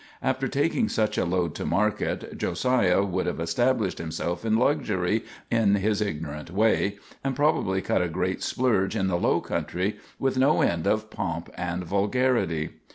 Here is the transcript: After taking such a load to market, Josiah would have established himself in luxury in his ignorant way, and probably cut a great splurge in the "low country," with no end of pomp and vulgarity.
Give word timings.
After 0.23 0.47
taking 0.47 0.89
such 0.89 1.15
a 1.19 1.25
load 1.25 1.53
to 1.53 1.63
market, 1.63 2.35
Josiah 2.35 3.03
would 3.03 3.27
have 3.27 3.39
established 3.39 3.99
himself 3.99 4.43
in 4.43 4.57
luxury 4.57 5.23
in 5.51 5.75
his 5.75 6.01
ignorant 6.01 6.49
way, 6.49 6.97
and 7.23 7.35
probably 7.35 7.83
cut 7.83 8.01
a 8.01 8.09
great 8.09 8.41
splurge 8.41 8.95
in 8.95 9.05
the 9.09 9.19
"low 9.19 9.39
country," 9.41 9.97
with 10.17 10.39
no 10.39 10.63
end 10.63 10.87
of 10.87 11.11
pomp 11.11 11.51
and 11.55 11.83
vulgarity. 11.83 12.69